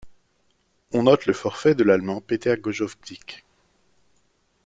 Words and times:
On 0.93 1.03
note 1.03 1.27
le 1.27 1.33
forfait 1.33 1.75
de 1.75 1.83
l'Allemand 1.83 2.21
Peter 2.21 2.55
Gojowczyk. 2.59 3.45